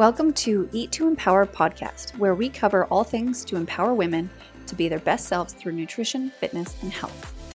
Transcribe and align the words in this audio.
Welcome 0.00 0.32
to 0.32 0.66
Eat 0.72 0.92
to 0.92 1.06
Empower 1.06 1.44
podcast, 1.44 2.16
where 2.16 2.34
we 2.34 2.48
cover 2.48 2.86
all 2.86 3.04
things 3.04 3.44
to 3.44 3.56
empower 3.56 3.92
women 3.92 4.30
to 4.66 4.74
be 4.74 4.88
their 4.88 4.98
best 4.98 5.26
selves 5.26 5.52
through 5.52 5.72
nutrition, 5.72 6.30
fitness, 6.40 6.74
and 6.80 6.90
health. 6.90 7.52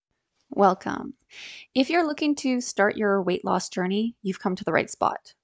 Welcome. 0.49 1.13
If 1.73 1.89
you're 1.89 2.05
looking 2.05 2.35
to 2.35 2.59
start 2.59 2.97
your 2.97 3.21
weight 3.21 3.45
loss 3.45 3.69
journey, 3.69 4.17
you've 4.23 4.41
come 4.41 4.57
to 4.57 4.63
the 4.65 4.73
right 4.73 4.89
spot. 4.89 5.35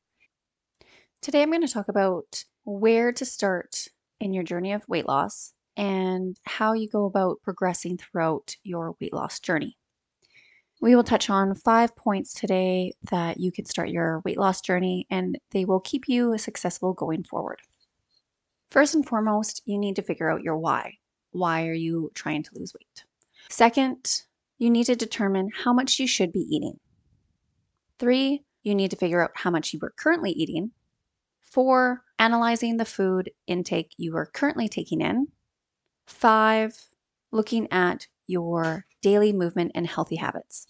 Today, 1.21 1.41
I'm 1.41 1.51
going 1.51 1.65
to 1.65 1.71
talk 1.71 1.88
about 1.88 2.43
where 2.65 3.13
to 3.13 3.24
start 3.24 3.88
in 4.20 4.34
your 4.34 4.44
journey 4.44 4.74
of 4.74 4.86
weight 4.90 5.08
loss 5.08 5.54
and 5.78 6.38
how 6.44 6.74
you 6.74 6.90
go 6.90 7.06
about 7.06 7.42
progressing 7.42 7.97
throughout 7.97 8.58
your 8.66 8.97
weight 9.00 9.13
loss 9.13 9.40
journey. 9.40 9.78
We 10.81 10.96
will 10.96 11.03
touch 11.03 11.29
on 11.29 11.55
five 11.55 11.96
points 11.96 12.33
today 12.33 12.93
that 13.11 13.39
you 13.39 13.51
can 13.51 13.65
start 13.65 13.89
your 13.89 14.21
weight 14.23 14.37
loss 14.37 14.61
journey 14.61 15.05
and 15.09 15.37
they 15.51 15.65
will 15.65 15.81
keep 15.81 16.07
you 16.07 16.38
successful 16.38 16.93
going 16.93 17.23
forward. 17.23 17.59
First 18.71 18.95
and 18.95 19.05
foremost, 19.05 19.61
you 19.65 19.77
need 19.77 19.97
to 19.97 20.01
figure 20.01 20.29
out 20.29 20.43
your 20.43 20.57
why. 20.57 20.93
Why 21.31 21.67
are 21.67 21.73
you 21.73 22.11
trying 22.13 22.43
to 22.43 22.51
lose 22.55 22.73
weight? 22.73 23.03
Second, 23.49 24.23
you 24.57 24.70
need 24.70 24.85
to 24.85 24.95
determine 24.95 25.49
how 25.53 25.73
much 25.73 25.99
you 25.99 26.07
should 26.07 26.31
be 26.31 26.47
eating. 26.49 26.79
Three, 27.98 28.43
you 28.63 28.73
need 28.73 28.91
to 28.91 28.98
figure 28.98 29.21
out 29.21 29.31
how 29.34 29.49
much 29.49 29.73
you 29.73 29.79
are 29.84 29.93
currently 29.98 30.31
eating. 30.31 30.71
Four, 31.41 32.03
analyzing 32.20 32.77
the 32.77 32.85
food 32.85 33.31
intake 33.48 33.91
you 33.98 34.15
are 34.15 34.27
currently 34.27 34.70
taking 34.70 35.01
in. 35.01 35.27
Five, 36.05 36.73
looking 37.31 37.67
at 37.71 38.07
your 38.27 38.85
daily 39.02 39.34
movement 39.34 39.71
and 39.76 39.88
healthy 39.88 40.16
habits. 40.16 40.67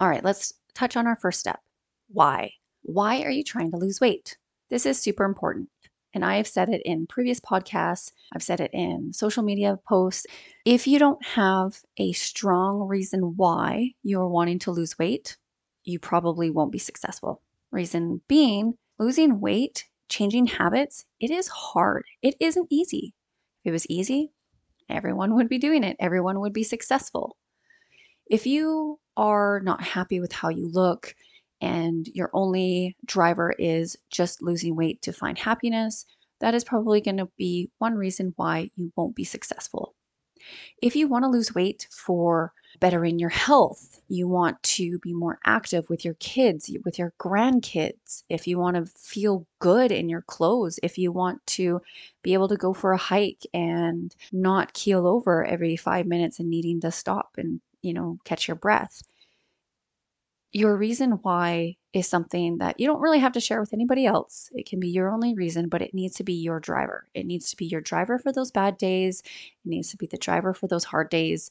All 0.00 0.08
right, 0.08 0.24
let's 0.24 0.52
touch 0.74 0.96
on 0.96 1.06
our 1.06 1.16
first 1.16 1.40
step. 1.40 1.60
Why? 2.08 2.52
Why 2.82 3.22
are 3.22 3.30
you 3.30 3.44
trying 3.44 3.70
to 3.72 3.76
lose 3.76 4.00
weight? 4.00 4.38
This 4.70 4.86
is 4.86 5.00
super 5.00 5.24
important. 5.24 5.68
And 6.14 6.24
I 6.24 6.36
have 6.36 6.46
said 6.46 6.68
it 6.70 6.82
in 6.84 7.06
previous 7.06 7.38
podcasts, 7.38 8.12
I've 8.32 8.42
said 8.42 8.60
it 8.60 8.70
in 8.72 9.12
social 9.12 9.42
media 9.42 9.78
posts. 9.88 10.26
If 10.64 10.86
you 10.86 10.98
don't 10.98 11.22
have 11.24 11.80
a 11.98 12.12
strong 12.12 12.80
reason 12.88 13.34
why 13.36 13.92
you're 14.02 14.28
wanting 14.28 14.58
to 14.60 14.70
lose 14.70 14.98
weight, 14.98 15.36
you 15.84 15.98
probably 15.98 16.50
won't 16.50 16.72
be 16.72 16.78
successful. 16.78 17.42
Reason 17.70 18.22
being, 18.26 18.74
losing 18.98 19.40
weight, 19.40 19.84
changing 20.08 20.46
habits, 20.46 21.04
it 21.20 21.30
is 21.30 21.48
hard. 21.48 22.04
It 22.22 22.36
isn't 22.40 22.68
easy. 22.70 23.14
If 23.64 23.70
it 23.70 23.72
was 23.72 23.86
easy, 23.88 24.32
everyone 24.88 25.34
would 25.34 25.48
be 25.48 25.58
doing 25.58 25.84
it, 25.84 25.96
everyone 26.00 26.40
would 26.40 26.52
be 26.52 26.64
successful. 26.64 27.36
If 28.30 28.46
you 28.46 28.98
are 29.16 29.60
not 29.64 29.82
happy 29.82 30.20
with 30.20 30.32
how 30.32 30.48
you 30.48 30.68
look 30.68 31.14
and 31.60 32.06
your 32.14 32.30
only 32.32 32.96
driver 33.04 33.54
is 33.58 33.96
just 34.10 34.42
losing 34.42 34.76
weight 34.76 35.02
to 35.02 35.12
find 35.12 35.38
happiness, 35.38 36.06
that 36.40 36.54
is 36.54 36.64
probably 36.64 37.00
going 37.00 37.16
to 37.16 37.28
be 37.36 37.70
one 37.78 37.94
reason 37.94 38.32
why 38.36 38.70
you 38.76 38.92
won't 38.96 39.16
be 39.16 39.24
successful. 39.24 39.94
If 40.82 40.94
you 40.94 41.08
want 41.08 41.24
to 41.24 41.30
lose 41.30 41.54
weight 41.54 41.88
for 41.90 42.52
bettering 42.80 43.18
your 43.18 43.28
health, 43.30 44.00
you 44.08 44.28
want 44.28 44.62
to 44.62 44.98
be 45.00 45.12
more 45.12 45.38
active 45.44 45.88
with 45.90 46.04
your 46.04 46.14
kids, 46.14 46.70
with 46.84 46.98
your 46.98 47.12
grandkids, 47.20 48.22
if 48.28 48.46
you 48.46 48.58
want 48.58 48.76
to 48.76 48.86
feel 48.86 49.46
good 49.58 49.92
in 49.92 50.08
your 50.08 50.22
clothes, 50.22 50.78
if 50.82 50.98
you 50.98 51.12
want 51.12 51.46
to 51.46 51.82
be 52.22 52.32
able 52.32 52.48
to 52.48 52.56
go 52.56 52.72
for 52.72 52.92
a 52.92 52.98
hike 52.98 53.46
and 53.52 54.14
not 54.32 54.72
keel 54.72 55.06
over 55.06 55.44
every 55.44 55.76
five 55.76 56.06
minutes 56.06 56.38
and 56.40 56.48
needing 56.48 56.80
to 56.80 56.90
stop 56.90 57.32
and 57.36 57.60
you 57.82 57.92
know, 57.92 58.18
catch 58.24 58.48
your 58.48 58.56
breath. 58.56 59.02
Your 60.52 60.76
reason 60.76 61.12
why 61.22 61.76
is 61.92 62.08
something 62.08 62.58
that 62.58 62.80
you 62.80 62.86
don't 62.86 63.00
really 63.00 63.18
have 63.18 63.32
to 63.32 63.40
share 63.40 63.60
with 63.60 63.74
anybody 63.74 64.06
else. 64.06 64.50
It 64.54 64.66
can 64.66 64.80
be 64.80 64.88
your 64.88 65.10
only 65.10 65.34
reason, 65.34 65.68
but 65.68 65.82
it 65.82 65.94
needs 65.94 66.16
to 66.16 66.24
be 66.24 66.34
your 66.34 66.58
driver. 66.58 67.06
It 67.14 67.26
needs 67.26 67.50
to 67.50 67.56
be 67.56 67.66
your 67.66 67.82
driver 67.82 68.18
for 68.18 68.32
those 68.32 68.50
bad 68.50 68.78
days. 68.78 69.20
It 69.20 69.68
needs 69.68 69.90
to 69.90 69.96
be 69.96 70.06
the 70.06 70.16
driver 70.16 70.54
for 70.54 70.66
those 70.66 70.84
hard 70.84 71.10
days. 71.10 71.50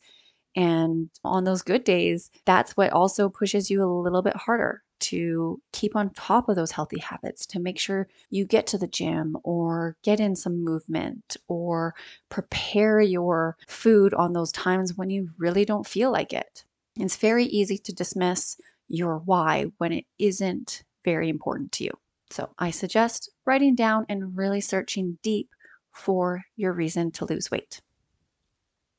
And 0.56 1.10
on 1.24 1.44
those 1.44 1.62
good 1.62 1.84
days, 1.84 2.32
that's 2.46 2.76
what 2.76 2.92
also 2.92 3.30
pushes 3.30 3.70
you 3.70 3.84
a 3.84 3.86
little 3.86 4.22
bit 4.22 4.36
harder 4.36 4.84
to 5.00 5.62
keep 5.74 5.96
on 5.96 6.10
top 6.12 6.50
of 6.50 6.56
those 6.56 6.72
healthy 6.72 7.00
habits, 7.00 7.46
to 7.46 7.60
make 7.60 7.78
sure 7.78 8.08
you 8.32 8.46
get 8.46 8.66
to 8.68 8.78
the 8.78 8.88
gym 8.88 9.38
or 9.44 9.96
get 10.04 10.20
in 10.20 10.36
some 10.36 10.64
movement 10.64 11.38
or 11.48 11.94
prepare 12.30 13.00
your 13.00 13.56
food 13.68 14.14
on 14.16 14.34
those 14.34 14.52
times 14.52 14.96
when 14.96 15.12
you 15.12 15.30
really 15.38 15.66
don't 15.66 15.86
feel 15.88 16.12
like 16.12 16.34
it. 16.34 16.66
It's 16.96 17.18
very 17.18 17.46
easy 17.46 17.78
to 17.78 17.94
dismiss 17.94 18.58
your 18.88 19.20
why 19.20 19.66
when 19.78 19.92
it 19.92 20.06
isn't 20.18 20.84
very 21.06 21.30
important 21.30 21.72
to 21.74 21.84
you. 21.84 21.92
So 22.32 22.50
I 22.58 22.72
suggest 22.72 23.30
writing 23.46 23.76
down 23.76 24.06
and 24.10 24.36
really 24.36 24.62
searching 24.62 25.20
deep 25.22 25.50
for 25.94 26.44
your 26.56 26.74
reason 26.74 27.12
to 27.12 27.26
lose 27.26 27.52
weight. 27.52 27.82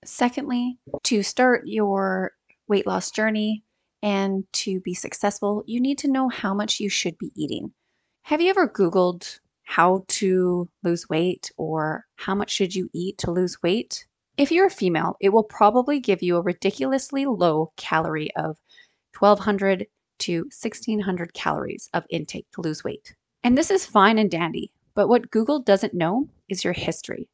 Secondly, 0.04 0.78
to 1.04 1.22
start 1.22 1.62
your 1.66 2.32
weight 2.68 2.86
loss 2.86 3.10
journey 3.10 3.64
and 4.02 4.44
to 4.52 4.80
be 4.80 4.94
successful, 4.94 5.64
you 5.66 5.80
need 5.80 5.98
to 5.98 6.10
know 6.10 6.28
how 6.28 6.54
much 6.54 6.80
you 6.80 6.88
should 6.88 7.18
be 7.18 7.32
eating. 7.34 7.72
Have 8.22 8.40
you 8.40 8.50
ever 8.50 8.68
Googled 8.68 9.40
how 9.64 10.04
to 10.08 10.68
lose 10.82 11.08
weight 11.08 11.50
or 11.56 12.06
how 12.16 12.34
much 12.34 12.50
should 12.50 12.74
you 12.74 12.88
eat 12.94 13.18
to 13.18 13.30
lose 13.30 13.62
weight? 13.62 14.06
If 14.36 14.52
you're 14.52 14.66
a 14.66 14.70
female, 14.70 15.16
it 15.20 15.30
will 15.30 15.42
probably 15.42 15.98
give 15.98 16.22
you 16.22 16.36
a 16.36 16.42
ridiculously 16.42 17.26
low 17.26 17.72
calorie 17.76 18.34
of 18.36 18.56
1200 19.18 19.86
to 20.20 20.38
1600 20.42 21.34
calories 21.34 21.88
of 21.92 22.04
intake 22.10 22.46
to 22.52 22.60
lose 22.60 22.84
weight. 22.84 23.14
And 23.42 23.58
this 23.58 23.70
is 23.70 23.84
fine 23.84 24.18
and 24.18 24.30
dandy, 24.30 24.70
but 24.94 25.08
what 25.08 25.30
Google 25.30 25.60
doesn't 25.60 25.94
know 25.94 26.28
is 26.48 26.64
your 26.64 26.72
history. 26.72 27.28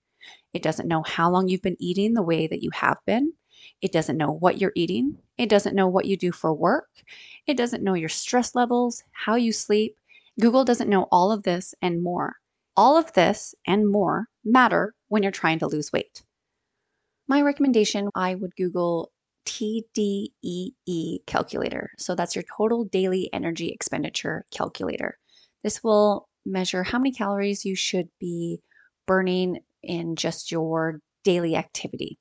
It 0.54 0.62
doesn't 0.62 0.88
know 0.88 1.02
how 1.02 1.30
long 1.30 1.48
you've 1.48 1.62
been 1.62 1.76
eating 1.80 2.14
the 2.14 2.22
way 2.22 2.46
that 2.46 2.62
you 2.62 2.70
have 2.72 2.98
been. 3.04 3.32
It 3.82 3.92
doesn't 3.92 4.16
know 4.16 4.30
what 4.30 4.58
you're 4.58 4.72
eating. 4.74 5.18
It 5.36 5.48
doesn't 5.48 5.74
know 5.74 5.88
what 5.88 6.06
you 6.06 6.16
do 6.16 6.32
for 6.32 6.54
work. 6.54 6.88
It 7.46 7.56
doesn't 7.56 7.82
know 7.82 7.94
your 7.94 8.08
stress 8.08 8.54
levels, 8.54 9.02
how 9.12 9.34
you 9.34 9.52
sleep. 9.52 9.96
Google 10.40 10.64
doesn't 10.64 10.88
know 10.88 11.08
all 11.10 11.32
of 11.32 11.42
this 11.42 11.74
and 11.82 12.02
more. 12.02 12.36
All 12.76 12.96
of 12.96 13.12
this 13.12 13.54
and 13.66 13.90
more 13.90 14.28
matter 14.44 14.94
when 15.08 15.22
you're 15.22 15.32
trying 15.32 15.58
to 15.58 15.66
lose 15.66 15.92
weight. 15.92 16.22
My 17.28 17.42
recommendation 17.42 18.08
I 18.14 18.34
would 18.34 18.54
Google 18.56 19.10
TDEE 19.46 21.26
calculator. 21.26 21.90
So 21.98 22.14
that's 22.14 22.34
your 22.34 22.44
total 22.56 22.84
daily 22.84 23.30
energy 23.32 23.68
expenditure 23.68 24.46
calculator. 24.50 25.18
This 25.62 25.82
will 25.82 26.28
measure 26.46 26.82
how 26.82 26.98
many 26.98 27.12
calories 27.12 27.64
you 27.64 27.74
should 27.74 28.08
be 28.18 28.60
burning 29.06 29.60
in 29.86 30.16
just 30.16 30.50
your 30.50 31.00
daily 31.24 31.56
activity. 31.56 32.18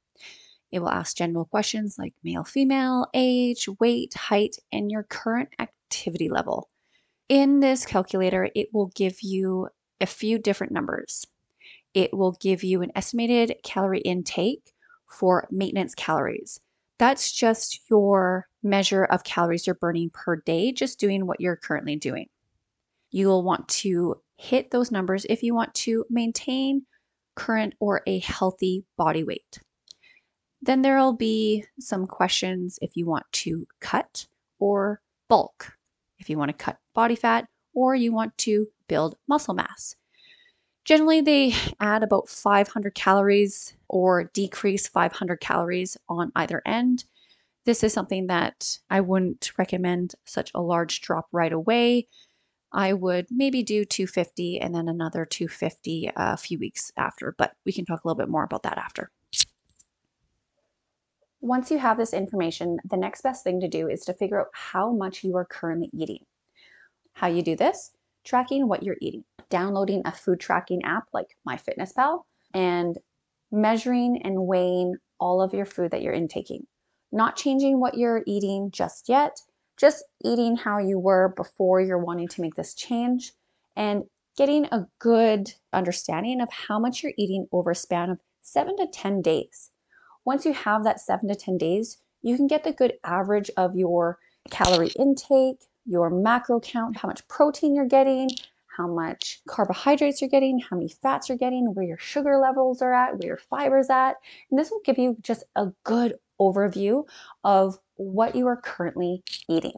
It 0.71 0.79
will 0.79 0.89
ask 0.89 1.17
general 1.17 1.45
questions 1.45 1.97
like 1.99 2.13
male, 2.23 2.43
female, 2.43 3.07
age, 3.13 3.67
weight, 3.79 4.13
height, 4.15 4.55
and 4.71 4.91
your 4.91 5.03
current 5.03 5.49
activity 5.59 6.29
level. 6.29 6.69
In 7.29 7.59
this 7.59 7.85
calculator, 7.85 8.49
it 8.55 8.69
will 8.73 8.91
give 8.95 9.21
you 9.21 9.69
a 10.01 10.05
few 10.05 10.39
different 10.39 10.73
numbers. 10.73 11.25
It 11.93 12.11
will 12.13 12.37
give 12.41 12.63
you 12.63 12.81
an 12.81 12.91
estimated 12.95 13.55
calorie 13.63 13.99
intake 13.99 14.73
for 15.07 15.47
maintenance 15.51 15.93
calories. 15.93 16.59
That's 16.97 17.31
just 17.31 17.79
your 17.89 18.47
measure 18.63 19.03
of 19.05 19.23
calories 19.23 19.67
you're 19.67 19.75
burning 19.75 20.09
per 20.09 20.37
day, 20.37 20.71
just 20.71 20.99
doing 20.99 21.27
what 21.27 21.39
you're 21.39 21.55
currently 21.55 21.95
doing. 21.95 22.29
You 23.11 23.27
will 23.27 23.43
want 23.43 23.67
to 23.69 24.15
hit 24.37 24.71
those 24.71 24.91
numbers 24.91 25.25
if 25.29 25.43
you 25.43 25.53
want 25.53 25.73
to 25.75 26.05
maintain 26.09 26.85
current, 27.35 27.73
or 27.79 28.01
a 28.07 28.19
healthy 28.19 28.83
body 28.97 29.23
weight. 29.23 29.59
Then 30.61 30.81
there 30.81 30.97
will 30.97 31.13
be 31.13 31.65
some 31.79 32.07
questions 32.07 32.79
if 32.81 32.95
you 32.95 33.05
want 33.05 33.25
to 33.33 33.67
cut 33.81 34.27
or 34.59 35.01
bulk, 35.27 35.77
if 36.19 36.29
you 36.29 36.37
want 36.37 36.49
to 36.49 36.63
cut 36.65 36.77
body 36.93 37.15
fat 37.15 37.47
or 37.73 37.95
you 37.95 38.13
want 38.13 38.37
to 38.39 38.67
build 38.87 39.17
muscle 39.27 39.53
mass. 39.53 39.95
Generally, 40.85 41.21
they 41.21 41.55
add 41.79 42.03
about 42.03 42.29
500 42.29 42.93
calories 42.93 43.75
or 43.87 44.25
decrease 44.33 44.87
500 44.87 45.39
calories 45.39 45.97
on 46.09 46.31
either 46.35 46.61
end. 46.65 47.05
This 47.65 47.83
is 47.83 47.93
something 47.93 48.27
that 48.27 48.77
I 48.89 49.01
wouldn't 49.01 49.51
recommend 49.57 50.15
such 50.25 50.51
a 50.53 50.61
large 50.61 51.01
drop 51.01 51.27
right 51.31 51.53
away 51.53 52.07
I 52.73 52.93
would 52.93 53.27
maybe 53.29 53.61
do 53.61 53.85
250 53.85 54.59
and 54.59 54.73
then 54.73 54.89
another 54.89 55.25
250 55.25 56.11
a 56.15 56.37
few 56.37 56.57
weeks 56.57 56.91
after, 56.97 57.35
but 57.37 57.53
we 57.65 57.71
can 57.71 57.85
talk 57.85 58.03
a 58.03 58.07
little 58.07 58.17
bit 58.17 58.29
more 58.29 58.43
about 58.43 58.63
that 58.63 58.79
after. 58.79 59.11
Once 61.39 61.69
you 61.69 61.77
have 61.77 61.97
this 61.97 62.13
information, 62.13 62.79
the 62.89 62.97
next 62.97 63.21
best 63.21 63.43
thing 63.43 63.59
to 63.59 63.67
do 63.67 63.89
is 63.89 64.01
to 64.05 64.13
figure 64.13 64.39
out 64.39 64.47
how 64.53 64.91
much 64.91 65.23
you 65.23 65.35
are 65.35 65.45
currently 65.45 65.89
eating. 65.93 66.25
How 67.13 67.27
you 67.27 67.43
do 67.43 67.55
this? 67.55 67.91
Tracking 68.23 68.67
what 68.67 68.81
you're 68.81 68.97
eating, 69.01 69.25
downloading 69.49 70.01
a 70.05 70.11
food 70.11 70.39
tracking 70.39 70.83
app 70.83 71.03
like 71.13 71.37
MyFitnessPal, 71.47 72.21
and 72.53 72.97
measuring 73.51 74.21
and 74.23 74.47
weighing 74.47 74.95
all 75.19 75.41
of 75.41 75.53
your 75.53 75.65
food 75.65 75.91
that 75.91 76.01
you're 76.01 76.13
intaking. 76.13 76.65
Not 77.11 77.35
changing 77.35 77.79
what 77.79 77.97
you're 77.97 78.23
eating 78.25 78.71
just 78.71 79.09
yet, 79.09 79.37
just 79.83 80.05
eating 80.23 80.55
how 80.55 80.77
you 80.77 80.97
were 80.97 81.33
before 81.35 81.81
you're 81.81 81.97
wanting 81.97 82.29
to 82.29 82.39
make 82.39 82.55
this 82.55 82.73
change 82.73 83.33
and 83.75 84.05
getting 84.37 84.63
a 84.67 84.87
good 84.97 85.51
understanding 85.73 86.39
of 86.39 86.47
how 86.49 86.79
much 86.79 87.03
you're 87.03 87.11
eating 87.17 87.45
over 87.51 87.71
a 87.71 87.75
span 87.75 88.09
of 88.09 88.17
seven 88.41 88.77
to 88.77 88.87
10 88.87 89.21
days. 89.21 89.71
Once 90.23 90.45
you 90.45 90.53
have 90.53 90.85
that 90.85 91.01
seven 91.01 91.27
to 91.27 91.35
10 91.35 91.57
days, 91.57 91.97
you 92.21 92.37
can 92.37 92.47
get 92.47 92.63
the 92.63 92.71
good 92.71 92.93
average 93.03 93.51
of 93.57 93.75
your 93.75 94.19
calorie 94.49 94.93
intake, 94.97 95.65
your 95.85 96.09
macro 96.09 96.61
count, 96.61 96.95
how 96.95 97.09
much 97.09 97.27
protein 97.27 97.75
you're 97.75 97.85
getting, 97.85 98.29
how 98.77 98.87
much 98.87 99.41
carbohydrates 99.49 100.21
you're 100.21 100.29
getting, 100.29 100.59
how 100.59 100.77
many 100.77 100.87
fats 100.87 101.27
you're 101.27 101.37
getting, 101.37 101.73
where 101.73 101.85
your 101.85 101.97
sugar 101.97 102.37
levels 102.37 102.81
are 102.81 102.93
at, 102.93 103.17
where 103.17 103.27
your 103.27 103.37
fiber's 103.37 103.89
at. 103.89 104.15
And 104.49 104.57
this 104.57 104.71
will 104.71 104.81
give 104.85 104.97
you 104.97 105.17
just 105.21 105.43
a 105.57 105.73
good 105.83 106.13
overview 106.39 107.03
of 107.43 107.77
what 107.95 108.35
you 108.35 108.47
are 108.47 108.57
currently 108.57 109.23
eating. 109.47 109.75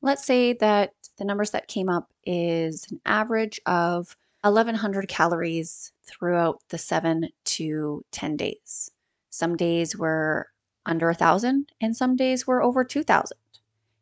Let's 0.00 0.24
say 0.24 0.52
that 0.54 0.92
the 1.18 1.24
numbers 1.24 1.50
that 1.50 1.68
came 1.68 1.88
up 1.88 2.08
is 2.24 2.86
an 2.90 3.00
average 3.04 3.60
of 3.66 4.16
1100 4.42 5.08
calories 5.08 5.92
throughout 6.04 6.60
the 6.68 6.78
7 6.78 7.28
to 7.44 8.04
10 8.12 8.36
days. 8.36 8.90
Some 9.30 9.56
days 9.56 9.96
were 9.96 10.48
under 10.86 11.06
a 11.06 11.12
1000 11.12 11.70
and 11.80 11.96
some 11.96 12.16
days 12.16 12.46
were 12.46 12.62
over 12.62 12.84
2000. 12.84 13.36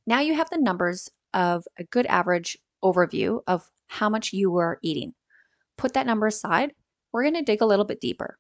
Now 0.06 0.20
you 0.20 0.34
have 0.34 0.50
the 0.50 0.58
numbers 0.58 1.10
of 1.34 1.66
a 1.78 1.84
good 1.84 2.06
average 2.06 2.58
overview 2.84 3.40
of 3.46 3.70
how 3.88 4.08
much 4.08 4.32
you 4.32 4.50
were 4.50 4.78
eating. 4.82 5.14
Put 5.76 5.94
that 5.94 6.06
number 6.06 6.26
aside. 6.26 6.72
We're 7.12 7.22
going 7.22 7.34
to 7.34 7.42
dig 7.42 7.62
a 7.62 7.66
little 7.66 7.84
bit 7.84 8.00
deeper. 8.00 8.38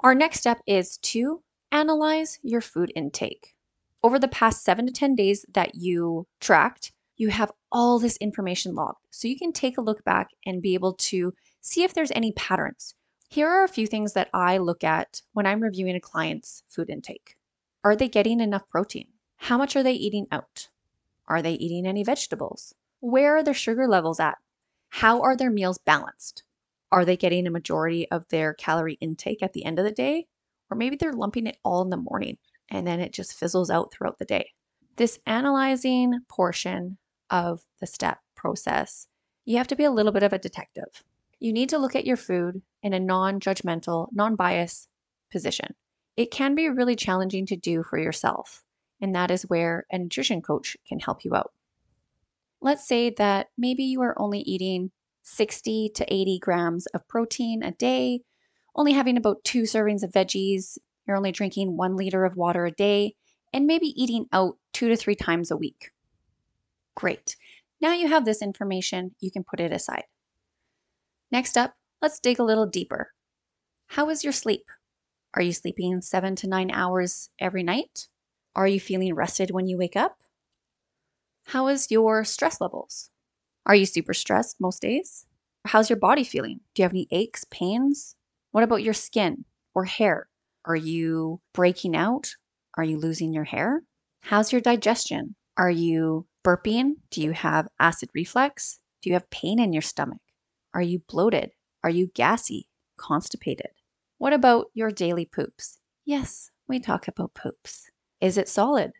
Our 0.00 0.14
next 0.14 0.40
step 0.40 0.60
is 0.66 0.98
to 0.98 1.42
analyze 1.72 2.38
your 2.42 2.60
food 2.60 2.92
intake. 2.94 3.54
Over 4.02 4.18
the 4.18 4.28
past 4.28 4.64
seven 4.64 4.86
to 4.86 4.92
10 4.92 5.14
days 5.14 5.44
that 5.52 5.74
you 5.74 6.26
tracked, 6.40 6.92
you 7.16 7.28
have 7.28 7.52
all 7.70 7.98
this 7.98 8.16
information 8.16 8.74
logged. 8.74 9.06
So 9.10 9.28
you 9.28 9.36
can 9.36 9.52
take 9.52 9.76
a 9.76 9.82
look 9.82 10.02
back 10.04 10.30
and 10.46 10.62
be 10.62 10.72
able 10.72 10.94
to 10.94 11.34
see 11.60 11.82
if 11.82 11.92
there's 11.92 12.10
any 12.12 12.32
patterns. 12.32 12.94
Here 13.28 13.46
are 13.46 13.62
a 13.62 13.68
few 13.68 13.86
things 13.86 14.14
that 14.14 14.30
I 14.32 14.56
look 14.56 14.84
at 14.84 15.20
when 15.34 15.44
I'm 15.44 15.60
reviewing 15.60 15.96
a 15.96 16.00
client's 16.00 16.62
food 16.66 16.88
intake. 16.88 17.36
Are 17.84 17.94
they 17.94 18.08
getting 18.08 18.40
enough 18.40 18.66
protein? 18.70 19.08
How 19.36 19.58
much 19.58 19.76
are 19.76 19.82
they 19.82 19.92
eating 19.92 20.26
out? 20.32 20.68
Are 21.28 21.42
they 21.42 21.52
eating 21.52 21.86
any 21.86 22.02
vegetables? 22.02 22.74
Where 23.00 23.36
are 23.36 23.42
their 23.42 23.52
sugar 23.52 23.86
levels 23.86 24.18
at? 24.18 24.38
How 24.88 25.20
are 25.20 25.36
their 25.36 25.50
meals 25.50 25.78
balanced? 25.78 26.42
Are 26.90 27.04
they 27.04 27.18
getting 27.18 27.46
a 27.46 27.50
majority 27.50 28.10
of 28.10 28.26
their 28.28 28.54
calorie 28.54 28.98
intake 29.00 29.42
at 29.42 29.52
the 29.52 29.66
end 29.66 29.78
of 29.78 29.84
the 29.84 29.92
day? 29.92 30.26
Or 30.70 30.76
maybe 30.76 30.96
they're 30.96 31.12
lumping 31.12 31.46
it 31.46 31.58
all 31.62 31.82
in 31.82 31.90
the 31.90 31.96
morning 31.98 32.38
and 32.70 32.86
then 32.86 33.00
it 33.00 33.12
just 33.12 33.34
fizzles 33.34 33.70
out 33.70 33.92
throughout 33.92 34.18
the 34.18 34.24
day. 34.24 34.50
This 34.96 35.18
analyzing 35.26 36.20
portion 36.28 36.98
of 37.30 37.62
the 37.80 37.86
step 37.86 38.18
process, 38.36 39.06
you 39.44 39.56
have 39.56 39.68
to 39.68 39.76
be 39.76 39.84
a 39.84 39.90
little 39.90 40.12
bit 40.12 40.22
of 40.22 40.32
a 40.32 40.38
detective. 40.38 41.04
You 41.38 41.52
need 41.52 41.70
to 41.70 41.78
look 41.78 41.96
at 41.96 42.06
your 42.06 42.16
food 42.16 42.62
in 42.82 42.92
a 42.92 43.00
non 43.00 43.40
judgmental, 43.40 44.08
non 44.12 44.36
biased 44.36 44.88
position. 45.30 45.74
It 46.16 46.30
can 46.30 46.54
be 46.54 46.68
really 46.68 46.96
challenging 46.96 47.46
to 47.46 47.56
do 47.56 47.82
for 47.82 47.98
yourself, 47.98 48.62
and 49.00 49.14
that 49.14 49.30
is 49.30 49.42
where 49.42 49.86
a 49.90 49.98
nutrition 49.98 50.42
coach 50.42 50.76
can 50.86 51.00
help 51.00 51.24
you 51.24 51.34
out. 51.34 51.52
Let's 52.60 52.86
say 52.86 53.10
that 53.16 53.48
maybe 53.56 53.84
you 53.84 54.02
are 54.02 54.20
only 54.20 54.40
eating 54.40 54.90
60 55.22 55.92
to 55.94 56.12
80 56.12 56.38
grams 56.40 56.86
of 56.86 57.06
protein 57.08 57.62
a 57.62 57.72
day, 57.72 58.20
only 58.76 58.92
having 58.92 59.16
about 59.16 59.42
two 59.44 59.62
servings 59.62 60.02
of 60.02 60.10
veggies, 60.10 60.76
you're 61.06 61.16
only 61.16 61.32
drinking 61.32 61.76
one 61.76 61.96
liter 61.96 62.24
of 62.24 62.36
water 62.36 62.66
a 62.66 62.70
day, 62.70 63.14
and 63.52 63.66
maybe 63.66 63.94
eating 64.00 64.26
out 64.32 64.56
two 64.72 64.88
to 64.88 64.96
three 64.96 65.16
times 65.16 65.50
a 65.50 65.56
week. 65.56 65.90
Great. 66.94 67.36
Now 67.80 67.92
you 67.92 68.08
have 68.08 68.24
this 68.24 68.42
information, 68.42 69.14
you 69.20 69.30
can 69.30 69.44
put 69.44 69.60
it 69.60 69.72
aside. 69.72 70.04
Next 71.32 71.56
up, 71.56 71.74
let's 72.02 72.20
dig 72.20 72.38
a 72.38 72.44
little 72.44 72.66
deeper. 72.66 73.12
How 73.86 74.08
is 74.10 74.22
your 74.22 74.32
sleep? 74.32 74.66
Are 75.34 75.42
you 75.42 75.52
sleeping 75.52 76.00
seven 76.00 76.36
to 76.36 76.48
nine 76.48 76.70
hours 76.70 77.30
every 77.38 77.62
night? 77.62 78.08
Are 78.54 78.66
you 78.66 78.80
feeling 78.80 79.14
rested 79.14 79.50
when 79.50 79.66
you 79.66 79.78
wake 79.78 79.96
up? 79.96 80.18
How 81.46 81.68
is 81.68 81.90
your 81.90 82.24
stress 82.24 82.60
levels? 82.60 83.10
Are 83.66 83.74
you 83.74 83.86
super 83.86 84.14
stressed 84.14 84.60
most 84.60 84.82
days? 84.82 85.26
How's 85.66 85.90
your 85.90 85.98
body 85.98 86.24
feeling? 86.24 86.60
Do 86.74 86.82
you 86.82 86.84
have 86.84 86.92
any 86.92 87.06
aches, 87.10 87.44
pains? 87.50 88.16
What 88.50 88.64
about 88.64 88.82
your 88.82 88.94
skin 88.94 89.44
or 89.74 89.84
hair? 89.84 90.29
Are 90.70 90.76
you 90.76 91.40
breaking 91.52 91.96
out? 91.96 92.36
Are 92.76 92.84
you 92.84 92.96
losing 92.96 93.34
your 93.34 93.42
hair? 93.42 93.82
How's 94.20 94.52
your 94.52 94.60
digestion? 94.60 95.34
Are 95.56 95.68
you 95.68 96.28
burping? 96.44 96.92
Do 97.10 97.20
you 97.22 97.32
have 97.32 97.66
acid 97.80 98.08
reflux? 98.14 98.78
Do 99.02 99.10
you 99.10 99.14
have 99.14 99.28
pain 99.30 99.58
in 99.58 99.72
your 99.72 99.82
stomach? 99.82 100.20
Are 100.72 100.80
you 100.80 101.00
bloated? 101.08 101.50
Are 101.82 101.90
you 101.90 102.06
gassy? 102.14 102.68
Constipated? 102.96 103.72
What 104.18 104.32
about 104.32 104.66
your 104.72 104.92
daily 104.92 105.24
poops? 105.26 105.80
Yes, 106.04 106.52
we 106.68 106.78
talk 106.78 107.08
about 107.08 107.34
poops. 107.34 107.90
Is 108.20 108.38
it 108.38 108.48
solid? 108.48 108.92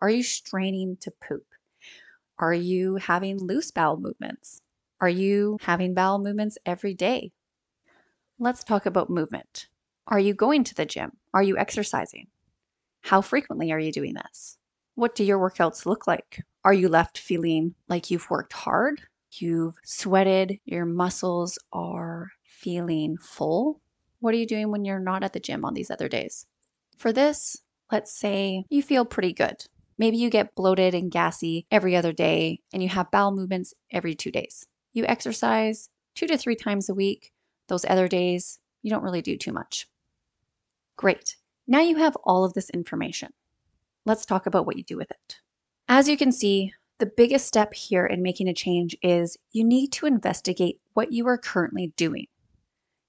Are 0.00 0.08
you 0.08 0.22
straining 0.22 0.96
to 1.02 1.10
poop? 1.10 1.44
Are 2.38 2.54
you 2.54 2.96
having 2.96 3.36
loose 3.36 3.70
bowel 3.70 3.98
movements? 3.98 4.62
Are 4.98 5.10
you 5.10 5.58
having 5.60 5.92
bowel 5.92 6.20
movements 6.20 6.56
every 6.64 6.94
day? 6.94 7.32
Let's 8.38 8.64
talk 8.64 8.86
about 8.86 9.10
movement. 9.10 9.66
Are 10.10 10.18
you 10.18 10.32
going 10.32 10.64
to 10.64 10.74
the 10.74 10.86
gym? 10.86 11.12
Are 11.34 11.42
you 11.42 11.58
exercising? 11.58 12.28
How 13.02 13.20
frequently 13.20 13.72
are 13.72 13.78
you 13.78 13.92
doing 13.92 14.14
this? 14.14 14.56
What 14.94 15.14
do 15.14 15.22
your 15.22 15.38
workouts 15.38 15.84
look 15.84 16.06
like? 16.06 16.42
Are 16.64 16.72
you 16.72 16.88
left 16.88 17.18
feeling 17.18 17.74
like 17.88 18.10
you've 18.10 18.30
worked 18.30 18.54
hard? 18.54 19.02
You've 19.32 19.74
sweated, 19.84 20.60
your 20.64 20.86
muscles 20.86 21.58
are 21.74 22.30
feeling 22.42 23.18
full? 23.18 23.82
What 24.20 24.32
are 24.32 24.38
you 24.38 24.46
doing 24.46 24.70
when 24.70 24.86
you're 24.86 24.98
not 24.98 25.24
at 25.24 25.34
the 25.34 25.40
gym 25.40 25.62
on 25.66 25.74
these 25.74 25.90
other 25.90 26.08
days? 26.08 26.46
For 26.96 27.12
this, 27.12 27.58
let's 27.92 28.10
say 28.10 28.64
you 28.70 28.82
feel 28.82 29.04
pretty 29.04 29.34
good. 29.34 29.62
Maybe 29.98 30.16
you 30.16 30.30
get 30.30 30.54
bloated 30.54 30.94
and 30.94 31.10
gassy 31.10 31.66
every 31.70 31.94
other 31.94 32.14
day 32.14 32.60
and 32.72 32.82
you 32.82 32.88
have 32.88 33.10
bowel 33.10 33.32
movements 33.32 33.74
every 33.90 34.14
two 34.14 34.30
days. 34.30 34.66
You 34.94 35.04
exercise 35.04 35.90
two 36.14 36.26
to 36.28 36.38
three 36.38 36.56
times 36.56 36.88
a 36.88 36.94
week. 36.94 37.30
Those 37.68 37.84
other 37.84 38.08
days, 38.08 38.58
you 38.80 38.90
don't 38.90 39.02
really 39.02 39.20
do 39.20 39.36
too 39.36 39.52
much. 39.52 39.86
Great. 40.98 41.36
Now 41.68 41.80
you 41.80 41.96
have 41.96 42.16
all 42.24 42.44
of 42.44 42.54
this 42.54 42.70
information. 42.70 43.32
Let's 44.04 44.26
talk 44.26 44.46
about 44.46 44.66
what 44.66 44.76
you 44.76 44.82
do 44.82 44.96
with 44.96 45.10
it. 45.10 45.36
As 45.88 46.08
you 46.08 46.16
can 46.16 46.32
see, 46.32 46.72
the 46.98 47.06
biggest 47.16 47.46
step 47.46 47.72
here 47.72 48.04
in 48.04 48.20
making 48.20 48.48
a 48.48 48.54
change 48.54 48.96
is 49.00 49.36
you 49.52 49.62
need 49.62 49.92
to 49.92 50.06
investigate 50.06 50.80
what 50.94 51.12
you 51.12 51.28
are 51.28 51.38
currently 51.38 51.92
doing. 51.96 52.26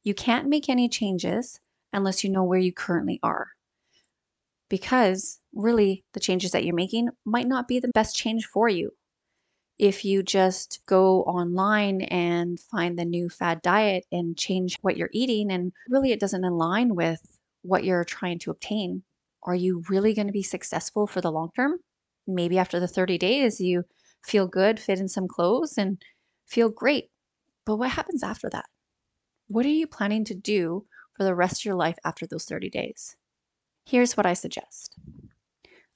You 0.03 0.13
can't 0.13 0.47
make 0.47 0.69
any 0.69 0.87
changes 0.87 1.59
unless 1.91 2.23
you 2.23 2.29
know 2.29 2.43
where 2.43 2.59
you 2.59 2.71
currently 2.71 3.19
are 3.23 3.47
because 4.69 5.39
really 5.55 6.03
the 6.13 6.19
changes 6.19 6.51
that 6.51 6.63
you're 6.63 6.75
making 6.75 7.09
might 7.25 7.47
not 7.47 7.67
be 7.67 7.79
the 7.79 7.87
best 7.87 8.15
change 8.15 8.45
for 8.45 8.69
you. 8.69 8.91
If 9.79 10.05
you 10.05 10.21
just 10.21 10.81
go 10.85 11.23
online 11.23 12.01
and 12.03 12.59
find 12.59 12.99
the 12.99 13.05
new 13.05 13.29
fad 13.29 13.63
diet 13.63 14.05
and 14.11 14.37
change 14.37 14.77
what 14.81 14.95
you're 14.95 15.09
eating, 15.11 15.51
and 15.51 15.71
really 15.89 16.11
it 16.11 16.19
doesn't 16.19 16.43
align 16.43 16.93
with 16.93 17.38
what 17.61 17.83
you're 17.83 18.03
trying 18.03 18.39
to 18.39 18.51
obtain, 18.51 19.03
are 19.43 19.55
you 19.55 19.83
really 19.89 20.13
going 20.13 20.27
to 20.27 20.33
be 20.33 20.43
successful 20.43 21.07
for 21.07 21.21
the 21.21 21.31
long 21.31 21.49
term? 21.55 21.77
Maybe 22.27 22.57
after 22.57 22.79
the 22.79 22.87
30 22.87 23.17
days, 23.17 23.59
you 23.59 23.83
feel 24.23 24.47
good, 24.47 24.79
fit 24.79 24.99
in 24.99 25.07
some 25.07 25.27
clothes, 25.27 25.77
and 25.77 26.01
feel 26.45 26.69
great. 26.69 27.09
But 27.65 27.77
what 27.77 27.91
happens 27.91 28.23
after 28.23 28.49
that? 28.49 28.65
What 29.47 29.65
are 29.65 29.69
you 29.69 29.87
planning 29.87 30.25
to 30.25 30.35
do 30.35 30.85
for 31.15 31.23
the 31.23 31.35
rest 31.35 31.61
of 31.61 31.65
your 31.65 31.75
life 31.75 31.97
after 32.05 32.27
those 32.27 32.45
30 32.45 32.69
days? 32.69 33.15
Here's 33.85 34.15
what 34.15 34.25
I 34.25 34.33
suggest 34.33 34.95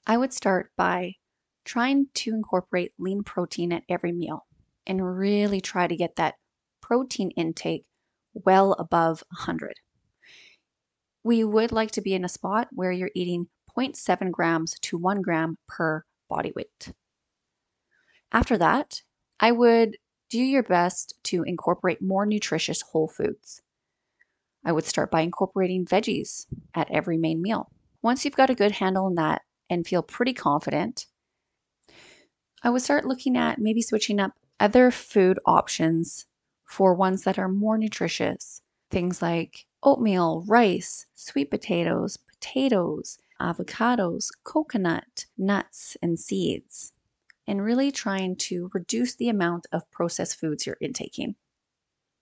I 0.06 0.16
would 0.16 0.32
start 0.32 0.70
by 0.76 1.14
trying 1.64 2.06
to 2.14 2.34
incorporate 2.34 2.92
lean 2.98 3.22
protein 3.22 3.72
at 3.72 3.84
every 3.88 4.12
meal 4.12 4.46
and 4.86 5.16
really 5.16 5.60
try 5.60 5.86
to 5.86 5.96
get 5.96 6.16
that 6.16 6.34
protein 6.80 7.30
intake 7.30 7.86
well 8.34 8.72
above 8.72 9.22
100. 9.30 9.74
We 11.24 11.42
would 11.42 11.72
like 11.72 11.90
to 11.92 12.02
be 12.02 12.14
in 12.14 12.24
a 12.24 12.28
spot 12.28 12.68
where 12.70 12.92
you're 12.92 13.10
eating 13.14 13.48
0.7 13.76 14.30
grams 14.30 14.78
to 14.82 14.98
1 14.98 15.22
gram 15.22 15.56
per 15.66 16.04
body 16.28 16.52
weight. 16.54 16.92
After 18.30 18.58
that, 18.58 19.00
I 19.40 19.50
would 19.50 19.96
do 20.30 20.38
your 20.38 20.62
best 20.62 21.14
to 21.24 21.42
incorporate 21.44 22.02
more 22.02 22.26
nutritious 22.26 22.82
whole 22.82 23.08
foods. 23.08 23.62
I 24.64 24.72
would 24.72 24.84
start 24.84 25.10
by 25.10 25.20
incorporating 25.20 25.86
veggies 25.86 26.46
at 26.74 26.90
every 26.90 27.16
main 27.16 27.40
meal. 27.42 27.70
Once 28.02 28.24
you've 28.24 28.36
got 28.36 28.50
a 28.50 28.54
good 28.54 28.72
handle 28.72 29.06
on 29.06 29.14
that 29.14 29.42
and 29.70 29.86
feel 29.86 30.02
pretty 30.02 30.32
confident, 30.32 31.06
I 32.62 32.70
would 32.70 32.82
start 32.82 33.04
looking 33.04 33.36
at 33.36 33.58
maybe 33.58 33.82
switching 33.82 34.20
up 34.20 34.32
other 34.60 34.90
food 34.90 35.38
options 35.46 36.26
for 36.66 36.94
ones 36.94 37.22
that 37.22 37.38
are 37.38 37.48
more 37.48 37.78
nutritious. 37.78 38.62
Things 38.90 39.20
like 39.20 39.66
oatmeal, 39.84 40.42
rice, 40.48 41.06
sweet 41.14 41.50
potatoes, 41.50 42.16
potatoes, 42.16 43.18
avocados, 43.40 44.30
coconut, 44.42 45.26
nuts, 45.36 45.96
and 46.02 46.18
seeds, 46.18 46.92
and 47.46 47.62
really 47.62 47.92
trying 47.92 48.34
to 48.36 48.70
reduce 48.72 49.14
the 49.14 49.28
amount 49.28 49.66
of 49.72 49.90
processed 49.90 50.40
foods 50.40 50.66
you're 50.66 50.78
intaking. 50.80 51.36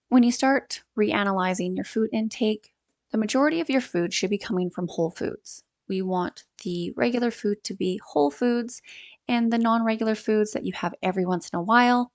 When 0.09 0.23
you 0.23 0.31
start 0.31 0.83
reanalyzing 0.97 1.75
your 1.75 1.85
food 1.85 2.09
intake, 2.11 2.73
the 3.11 3.17
majority 3.17 3.61
of 3.61 3.69
your 3.69 3.81
food 3.81 4.13
should 4.13 4.29
be 4.29 4.37
coming 4.37 4.69
from 4.69 4.87
whole 4.87 5.11
foods. 5.11 5.63
We 5.87 6.01
want 6.01 6.45
the 6.63 6.91
regular 6.95 7.31
food 7.31 7.63
to 7.65 7.73
be 7.73 7.99
whole 8.05 8.31
foods 8.31 8.81
and 9.27 9.51
the 9.51 9.57
non 9.57 9.83
regular 9.83 10.15
foods 10.15 10.51
that 10.51 10.65
you 10.65 10.73
have 10.73 10.93
every 11.01 11.25
once 11.25 11.49
in 11.49 11.57
a 11.57 11.63
while 11.63 12.11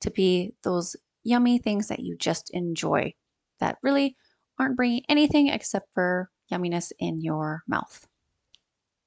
to 0.00 0.10
be 0.10 0.54
those 0.62 0.96
yummy 1.22 1.58
things 1.58 1.88
that 1.88 2.00
you 2.00 2.16
just 2.16 2.50
enjoy 2.50 3.14
that 3.60 3.78
really 3.82 4.16
aren't 4.58 4.76
bringing 4.76 5.02
anything 5.08 5.48
except 5.48 5.92
for 5.94 6.30
yumminess 6.50 6.92
in 6.98 7.20
your 7.20 7.62
mouth. 7.66 8.06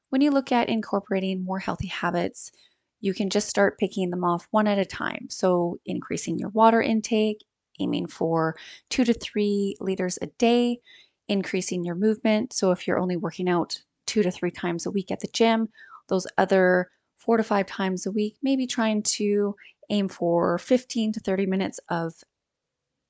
When 0.10 0.22
you 0.22 0.32
look 0.32 0.52
at 0.52 0.70
incorporating 0.70 1.44
more 1.44 1.60
healthy 1.60 1.88
habits, 1.88 2.52
you 3.00 3.14
can 3.14 3.30
just 3.30 3.50
start 3.50 3.78
picking 3.78 4.10
them 4.10 4.24
off 4.24 4.48
one 4.52 4.68
at 4.68 4.80
a 4.80 4.86
time. 4.86 5.28
So, 5.30 5.80
increasing 5.86 6.40
your 6.40 6.50
water 6.50 6.82
intake, 6.82 7.44
aiming 7.80 8.08
for 8.08 8.56
two 8.90 9.04
to 9.04 9.14
three 9.14 9.76
liters 9.80 10.18
a 10.22 10.28
day, 10.28 10.80
increasing 11.28 11.84
your 11.84 11.96
movement. 11.96 12.54
So, 12.54 12.72
if 12.72 12.88
you're 12.88 13.00
only 13.00 13.18
working 13.18 13.50
out 13.50 13.82
two 14.06 14.24
to 14.24 14.32
three 14.32 14.52
times 14.52 14.86
a 14.86 14.92
week 14.92 15.12
at 15.12 15.20
the 15.20 15.28
gym, 15.32 15.70
those 16.08 16.26
other 16.38 16.90
four 17.18 17.38
to 17.38 17.44
five 17.44 17.68
times 17.68 18.06
a 18.06 18.12
week, 18.12 18.38
maybe 18.42 18.66
trying 18.66 19.04
to 19.04 19.56
aim 19.90 20.08
for 20.08 20.58
15 20.58 21.14
to 21.14 21.20
30 21.20 21.46
minutes 21.46 21.80
of 21.90 22.14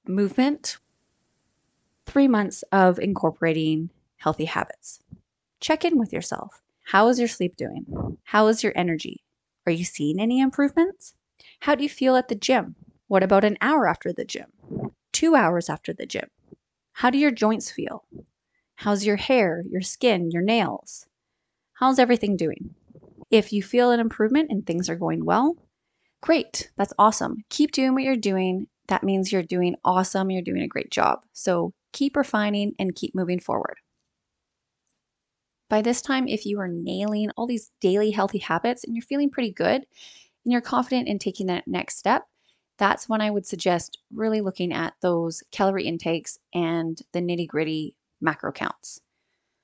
movement, 0.08 0.80
three 2.08 2.28
months 2.28 2.64
of 2.72 2.98
incorporating 2.98 3.90
healthy 4.18 4.46
habits. 4.46 5.00
Check 5.60 5.86
in 5.86 6.00
with 6.00 6.14
yourself. 6.14 6.62
How 6.86 7.10
is 7.10 7.20
your 7.20 7.28
sleep 7.28 7.58
doing? 7.58 8.18
How 8.24 8.48
is 8.48 8.64
your 8.64 8.74
energy? 8.76 9.24
Are 9.66 9.72
you 9.72 9.84
seeing 9.84 10.20
any 10.20 10.40
improvements? 10.40 11.14
How 11.60 11.76
do 11.76 11.84
you 11.84 11.90
feel 11.90 12.16
at 12.16 12.30
the 12.30 12.36
gym? 12.36 12.76
What 13.08 13.24
about 13.24 13.44
an 13.44 13.58
hour 13.62 13.88
after 13.88 14.14
the 14.14 14.26
gym? 14.26 14.48
Two 15.12 15.36
hours 15.36 15.70
after 15.70 15.94
the 15.94 16.06
gym? 16.06 16.30
How 16.94 17.10
do 17.10 17.18
your 17.18 17.32
joints 17.32 17.70
feel? 17.70 18.06
How's 18.76 19.06
your 19.06 19.18
hair, 19.18 19.64
your 19.70 19.82
skin, 19.82 20.32
your 20.32 20.42
nails? 20.42 21.08
How's 21.74 22.00
everything 22.00 22.38
doing? 22.38 22.74
If 23.30 23.52
you 23.52 23.62
feel 23.62 23.92
an 23.92 24.00
improvement 24.00 24.50
and 24.50 24.66
things 24.66 24.90
are 24.90 24.96
going 24.96 25.26
well, 25.26 25.58
great. 26.22 26.72
That's 26.78 26.94
awesome. 26.98 27.44
Keep 27.50 27.72
doing 27.72 27.94
what 27.94 28.04
you're 28.04 28.16
doing. 28.16 28.68
That 28.88 29.04
means 29.04 29.32
you're 29.32 29.44
doing 29.44 29.76
awesome. 29.84 30.32
You're 30.32 30.42
doing 30.42 30.62
a 30.62 30.68
great 30.68 30.92
job. 30.92 31.20
So 31.34 31.74
keep 31.94 32.16
refining 32.16 32.74
and 32.80 32.96
keep 32.96 33.16
moving 33.16 33.40
forward. 33.40 33.78
By 35.70 35.82
this 35.82 36.02
time, 36.02 36.28
if 36.28 36.46
you 36.46 36.60
are 36.60 36.68
nailing 36.68 37.30
all 37.32 37.46
these 37.46 37.72
daily 37.82 38.12
healthy 38.12 38.38
habits 38.38 38.84
and 38.84 38.96
you're 38.96 39.04
feeling 39.04 39.30
pretty 39.30 39.52
good 39.52 39.86
and 40.46 40.52
you're 40.52 40.62
confident 40.62 41.08
in 41.08 41.20
taking 41.20 41.48
that 41.48 41.68
next 41.68 41.98
step, 41.98 42.24
that's 42.78 43.10
when 43.10 43.22
I 43.22 43.32
would 43.32 43.46
suggest 43.46 44.00
really 44.14 44.40
looking 44.40 44.72
at 44.72 44.94
those 45.02 45.44
calorie 45.52 45.88
intakes 45.88 46.38
and 46.54 46.98
the 47.12 47.20
nitty 47.20 47.48
gritty 47.48 47.96
macro 48.22 48.52
counts. 48.52 49.02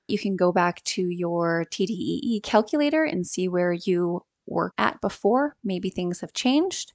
You 0.08 0.18
can 0.18 0.36
go 0.36 0.52
back 0.52 0.82
to 0.84 1.02
your 1.02 1.64
TDEE 1.70 2.42
calculator 2.42 3.04
and 3.04 3.26
see 3.26 3.48
where 3.48 3.72
you 3.72 4.24
were 4.46 4.72
at 4.76 5.00
before. 5.00 5.56
Maybe 5.64 5.88
things 5.88 6.20
have 6.20 6.34
changed 6.34 6.92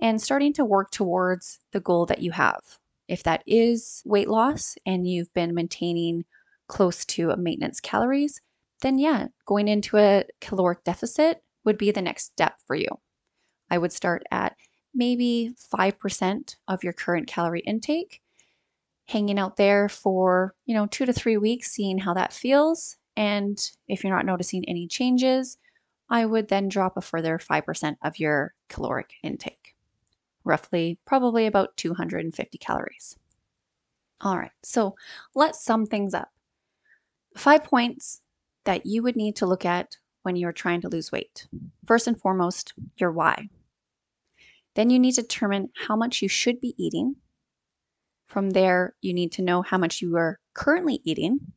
and 0.00 0.20
starting 0.20 0.52
to 0.54 0.64
work 0.64 0.90
towards 0.90 1.60
the 1.72 1.80
goal 1.80 2.04
that 2.06 2.20
you 2.20 2.32
have. 2.32 2.78
If 3.08 3.22
that 3.24 3.42
is 3.46 4.02
weight 4.04 4.28
loss 4.28 4.76
and 4.86 5.06
you've 5.06 5.32
been 5.34 5.54
maintaining 5.54 6.24
close 6.68 7.04
to 7.06 7.34
maintenance 7.36 7.80
calories, 7.80 8.40
then 8.80 8.98
yeah, 8.98 9.28
going 9.46 9.68
into 9.68 9.96
a 9.96 10.24
caloric 10.40 10.84
deficit 10.84 11.42
would 11.64 11.78
be 11.78 11.90
the 11.90 12.02
next 12.02 12.26
step 12.26 12.54
for 12.66 12.76
you. 12.76 12.88
I 13.70 13.78
would 13.78 13.92
start 13.92 14.22
at 14.30 14.56
maybe 14.94 15.54
5% 15.74 16.56
of 16.68 16.84
your 16.84 16.92
current 16.92 17.26
calorie 17.26 17.60
intake, 17.60 18.20
hanging 19.06 19.38
out 19.38 19.56
there 19.56 19.88
for, 19.88 20.54
you 20.66 20.74
know, 20.74 20.86
2 20.86 21.06
to 21.06 21.12
3 21.12 21.36
weeks 21.38 21.70
seeing 21.70 21.98
how 21.98 22.14
that 22.14 22.32
feels, 22.32 22.96
and 23.16 23.58
if 23.88 24.02
you're 24.04 24.14
not 24.14 24.26
noticing 24.26 24.64
any 24.66 24.86
changes, 24.86 25.58
I 26.10 26.26
would 26.26 26.48
then 26.48 26.68
drop 26.68 26.96
a 26.96 27.00
further 27.00 27.38
5% 27.38 27.96
of 28.02 28.18
your 28.18 28.54
caloric 28.68 29.10
intake. 29.22 29.63
Roughly 30.44 30.98
probably 31.06 31.46
about 31.46 31.76
250 31.76 32.58
calories. 32.58 33.16
All 34.20 34.36
right, 34.36 34.50
so 34.62 34.94
let's 35.34 35.64
sum 35.64 35.86
things 35.86 36.14
up. 36.14 36.28
Five 37.36 37.64
points 37.64 38.20
that 38.64 38.86
you 38.86 39.02
would 39.02 39.16
need 39.16 39.36
to 39.36 39.46
look 39.46 39.64
at 39.64 39.96
when 40.22 40.36
you're 40.36 40.52
trying 40.52 40.80
to 40.82 40.88
lose 40.88 41.12
weight. 41.12 41.46
First 41.86 42.06
and 42.06 42.18
foremost, 42.18 42.72
your 42.96 43.12
why. 43.12 43.48
Then 44.74 44.90
you 44.90 44.98
need 44.98 45.12
to 45.12 45.22
determine 45.22 45.70
how 45.86 45.96
much 45.96 46.22
you 46.22 46.28
should 46.28 46.60
be 46.60 46.74
eating. 46.78 47.16
From 48.26 48.50
there, 48.50 48.94
you 49.00 49.14
need 49.14 49.32
to 49.32 49.42
know 49.42 49.62
how 49.62 49.78
much 49.78 50.00
you 50.00 50.16
are 50.16 50.40
currently 50.54 51.00
eating. 51.04 51.52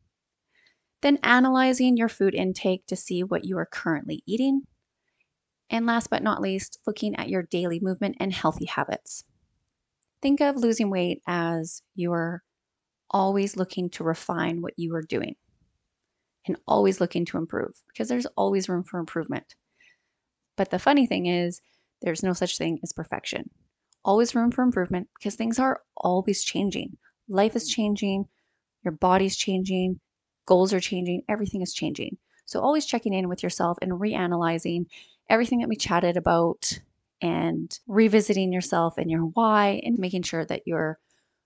Then 1.01 1.19
analyzing 1.23 1.97
your 1.97 2.09
food 2.09 2.35
intake 2.35 2.85
to 2.87 2.95
see 2.95 3.23
what 3.23 3.45
you 3.45 3.57
are 3.57 3.65
currently 3.65 4.23
eating. 4.25 4.63
And 5.69 5.85
last 5.85 6.09
but 6.09 6.23
not 6.23 6.41
least, 6.41 6.79
looking 6.87 7.15
at 7.15 7.29
your 7.29 7.43
daily 7.43 7.79
movement 7.81 8.17
and 8.19 8.33
healthy 8.33 8.65
habits. 8.65 9.23
Think 10.21 10.41
of 10.41 10.55
losing 10.55 10.89
weight 10.89 11.21
as 11.27 11.81
you 11.95 12.13
are 12.13 12.43
always 13.09 13.55
looking 13.57 13.89
to 13.89 14.03
refine 14.03 14.61
what 14.61 14.73
you 14.77 14.95
are 14.95 15.01
doing 15.01 15.35
and 16.45 16.57
always 16.67 17.01
looking 17.01 17.25
to 17.25 17.37
improve 17.37 17.73
because 17.87 18.07
there's 18.07 18.25
always 18.37 18.69
room 18.69 18.83
for 18.83 18.99
improvement. 18.99 19.55
But 20.55 20.71
the 20.71 20.79
funny 20.79 21.05
thing 21.05 21.25
is, 21.25 21.61
there's 22.01 22.23
no 22.23 22.33
such 22.33 22.57
thing 22.57 22.79
as 22.83 22.93
perfection. 22.93 23.49
Always 24.03 24.35
room 24.35 24.51
for 24.51 24.63
improvement 24.63 25.09
because 25.17 25.35
things 25.35 25.59
are 25.59 25.81
always 25.95 26.43
changing. 26.43 26.97
Life 27.27 27.55
is 27.55 27.67
changing, 27.67 28.25
your 28.83 28.93
body's 28.93 29.35
changing, 29.35 29.99
goals 30.45 30.73
are 30.73 30.79
changing, 30.79 31.23
everything 31.27 31.61
is 31.61 31.73
changing. 31.73 32.17
So, 32.45 32.61
always 32.61 32.85
checking 32.85 33.13
in 33.13 33.27
with 33.27 33.43
yourself 33.43 33.77
and 33.81 33.91
reanalyzing 33.93 34.85
everything 35.29 35.59
that 35.59 35.69
we 35.69 35.75
chatted 35.75 36.17
about 36.17 36.79
and 37.21 37.79
revisiting 37.87 38.53
yourself 38.53 38.97
and 38.97 39.09
your 39.09 39.21
why 39.21 39.81
and 39.83 39.97
making 39.97 40.21
sure 40.23 40.45
that 40.45 40.63
you're 40.65 40.99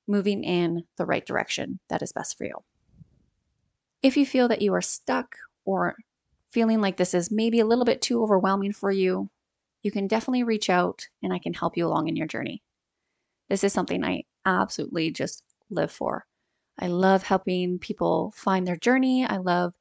moving 0.08 0.44
in 0.44 0.84
the 0.98 1.06
right 1.06 1.26
direction 1.26 1.80
that 1.90 2.02
is 2.02 2.12
best 2.12 2.38
for 2.38 2.46
you. 2.46 2.56
If 4.04 4.18
you 4.18 4.26
feel 4.26 4.48
that 4.50 4.62
you 4.62 4.74
are 4.74 4.82
stuck 4.82 5.36
or 5.64 5.96
feeling 6.52 6.82
like 6.82 6.98
this 6.98 7.14
is 7.14 7.32
maybe 7.32 7.60
a 7.60 7.66
little 7.66 7.86
bit 7.86 8.02
too 8.02 8.22
overwhelming 8.22 8.74
for 8.74 8.92
you, 8.92 9.30
you 9.84 9.92
can 9.92 10.08
definitely 10.08 10.44
reach 10.44 10.70
out 10.70 11.08
and 11.24 11.34
I 11.34 11.40
can 11.40 11.54
help 11.54 11.78
you 11.78 11.88
along 11.88 12.08
in 12.08 12.16
your 12.16 12.28
journey. 12.28 12.62
This 13.50 13.64
is 13.64 13.74
something 13.74 14.04
I 14.04 14.24
absolutely 14.46 15.12
just 15.12 15.44
live 15.70 15.92
for. 15.92 16.26
I 16.80 16.88
love 16.88 17.24
helping 17.24 17.80
people 17.80 18.34
find 18.36 18.68
their 18.68 18.76
journey. 18.76 19.26
I 19.26 19.38
love 19.38 19.74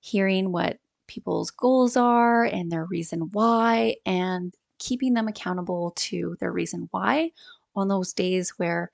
hearing 0.00 0.52
what 0.52 0.78
people's 1.06 1.50
goals 1.50 1.96
are 1.96 2.44
and 2.44 2.70
their 2.70 2.84
reason 2.84 3.28
why, 3.32 3.96
and 4.04 4.54
keeping 4.78 5.14
them 5.14 5.28
accountable 5.28 5.92
to 5.96 6.36
their 6.40 6.52
reason 6.52 6.88
why 6.90 7.30
on 7.74 7.88
those 7.88 8.12
days 8.12 8.50
where, 8.56 8.90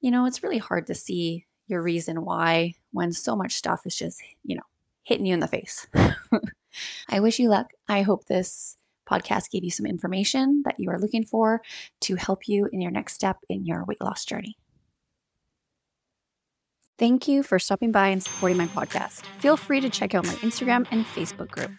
you 0.00 0.10
know, 0.10 0.26
it's 0.26 0.42
really 0.42 0.58
hard 0.58 0.86
to 0.86 0.94
see 0.94 1.44
your 1.68 1.82
reason 1.82 2.24
why 2.24 2.74
when 2.92 3.12
so 3.12 3.34
much 3.34 3.54
stuff 3.54 3.86
is 3.86 3.96
just, 3.96 4.22
you 4.44 4.56
know, 4.56 4.62
hitting 5.02 5.26
you 5.26 5.34
in 5.34 5.40
the 5.40 5.48
face. 5.48 5.86
I 7.08 7.20
wish 7.20 7.38
you 7.38 7.48
luck. 7.48 7.70
I 7.88 8.02
hope 8.02 8.26
this 8.26 8.76
podcast 9.08 9.50
gave 9.50 9.64
you 9.64 9.70
some 9.70 9.86
information 9.86 10.62
that 10.64 10.78
you 10.78 10.90
are 10.90 10.98
looking 10.98 11.24
for 11.24 11.62
to 12.00 12.16
help 12.16 12.48
you 12.48 12.68
in 12.72 12.80
your 12.80 12.90
next 12.90 13.14
step 13.14 13.38
in 13.48 13.64
your 13.64 13.84
weight 13.84 14.00
loss 14.00 14.24
journey. 14.24 14.56
Thank 16.98 17.28
you 17.28 17.42
for 17.42 17.58
stopping 17.58 17.92
by 17.92 18.08
and 18.08 18.22
supporting 18.22 18.56
my 18.56 18.68
podcast. 18.68 19.20
Feel 19.38 19.58
free 19.58 19.80
to 19.80 19.90
check 19.90 20.14
out 20.14 20.24
my 20.24 20.32
Instagram 20.36 20.86
and 20.90 21.04
Facebook 21.04 21.50
group. 21.50 21.70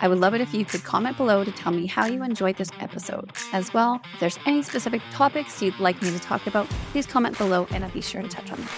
I 0.00 0.08
would 0.08 0.18
love 0.18 0.34
it 0.34 0.40
if 0.40 0.52
you 0.52 0.64
could 0.64 0.82
comment 0.82 1.16
below 1.16 1.44
to 1.44 1.52
tell 1.52 1.70
me 1.70 1.86
how 1.86 2.06
you 2.06 2.24
enjoyed 2.24 2.56
this 2.56 2.70
episode. 2.80 3.30
As 3.52 3.72
well, 3.72 4.00
if 4.14 4.18
there's 4.18 4.38
any 4.46 4.62
specific 4.62 5.00
topics 5.12 5.62
you'd 5.62 5.78
like 5.78 6.02
me 6.02 6.10
to 6.10 6.18
talk 6.18 6.48
about, 6.48 6.66
please 6.90 7.06
comment 7.06 7.38
below 7.38 7.68
and 7.70 7.84
I'll 7.84 7.90
be 7.92 8.00
sure 8.00 8.20
to 8.20 8.28
touch 8.28 8.50
on 8.50 8.58
them. 8.58 8.68